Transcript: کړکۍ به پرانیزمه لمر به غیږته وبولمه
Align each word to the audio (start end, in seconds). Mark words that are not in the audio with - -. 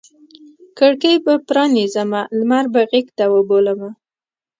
کړکۍ 0.77 1.15
به 1.25 1.33
پرانیزمه 1.47 2.21
لمر 2.37 2.65
به 2.73 2.81
غیږته 2.91 3.23
وبولمه 3.33 3.89